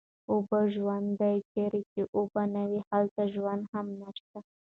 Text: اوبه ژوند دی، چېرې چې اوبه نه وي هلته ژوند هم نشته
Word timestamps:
اوبه 0.31 0.59
ژوند 0.75 1.07
دی، 1.19 1.37
چېرې 1.51 1.81
چې 1.91 2.01
اوبه 2.17 2.43
نه 2.55 2.63
وي 2.69 2.81
هلته 2.91 3.23
ژوند 3.33 3.63
هم 3.73 3.87
نشته 4.01 4.37